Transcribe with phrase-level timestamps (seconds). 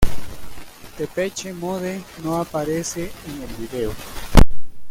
[0.97, 3.93] Depeche Mode no aparece en el video.